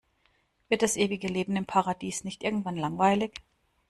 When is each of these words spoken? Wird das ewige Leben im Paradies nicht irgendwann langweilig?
Wird 0.67 0.81
das 0.81 0.97
ewige 0.97 1.27
Leben 1.27 1.55
im 1.55 1.67
Paradies 1.67 2.23
nicht 2.23 2.43
irgendwann 2.43 2.75
langweilig? 2.75 3.33